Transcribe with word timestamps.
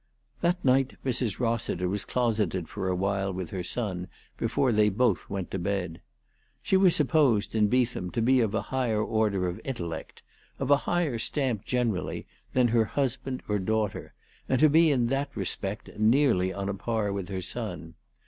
That 0.41 0.65
night 0.65 0.97
Mrs. 1.05 1.39
Rossiter 1.39 1.87
was 1.87 2.05
closeted 2.05 2.67
for 2.67 2.87
awhile 2.89 3.31
with 3.31 3.51
her 3.51 3.63
son 3.63 4.07
before 4.35 4.71
they 4.71 4.89
both 4.89 5.29
went 5.29 5.51
to 5.51 5.59
bed. 5.59 6.01
She 6.63 6.75
was 6.75 6.95
supposed, 6.95 7.53
in 7.53 7.67
Beetham, 7.67 8.09
to 8.13 8.19
be 8.23 8.39
of 8.39 8.55
a 8.55 8.63
higher 8.63 9.03
order 9.03 9.47
of 9.47 9.61
in 9.63 9.75
tellect, 9.75 10.23
of 10.57 10.71
a 10.71 10.77
higher 10.89 11.19
stamp 11.19 11.65
generally, 11.65 12.25
than 12.53 12.69
her 12.69 12.85
hus 12.85 13.15
band 13.15 13.43
or 13.47 13.59
daughter, 13.59 14.15
and 14.49 14.59
to 14.59 14.69
be 14.69 14.89
in 14.89 15.05
that 15.05 15.29
respect 15.37 15.87
nearly 15.95 16.51
on 16.51 16.67
a 16.67 16.73
par 16.73 17.13
with 17.13 17.29
her 17.29 17.43
son. 17.43 17.93